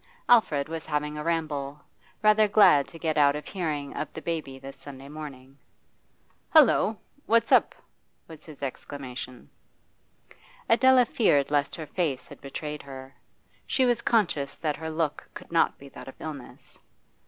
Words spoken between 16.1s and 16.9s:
illness.